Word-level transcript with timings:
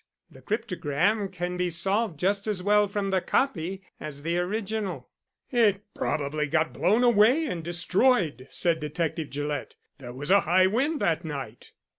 The 0.31 0.41
cryptogram 0.41 1.27
can 1.31 1.57
be 1.57 1.69
solved 1.69 2.19
just 2.19 2.47
as 2.47 2.63
well 2.63 2.87
from 2.87 3.11
the 3.11 3.21
copy 3.21 3.83
as 3.99 4.23
the 4.23 4.39
original." 4.39 5.09
"It 5.51 5.83
probably 5.93 6.47
got 6.47 6.73
blown 6.73 7.03
away 7.03 7.45
and 7.45 7.63
destroyed," 7.63 8.47
said 8.49 8.79
Detective 8.79 9.29
Gillett. 9.29 9.75
"There 9.99 10.11
was 10.11 10.31
a 10.31 10.39
high 10.39 10.65
wind 10.65 11.01
that 11.01 11.23
night." 11.23 11.73